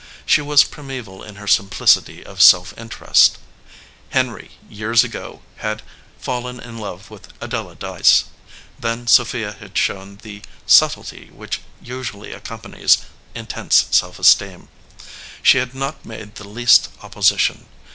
[0.25, 3.37] She was primeval in her simplicity of self interest.
[4.09, 5.83] Henry years ago had
[6.17, 8.23] fallen in love with Adela Dyce.
[8.79, 12.97] Then Sophia had shown the subtlety which usually accompanies
[13.35, 14.69] intense self esteem.
[15.43, 17.67] She had not made the least opposition.